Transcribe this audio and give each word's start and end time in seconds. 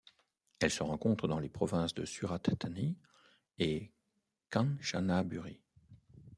Elle 0.59 0.71
se 0.71 0.81
rencontre 0.81 1.27
dans 1.27 1.37
les 1.37 1.47
provinces 1.47 1.93
de 1.93 2.05
Surat 2.05 2.39
Thani 2.39 2.97
et 3.59 3.79
de 3.81 3.87
Kanchanaburi. 4.49 5.61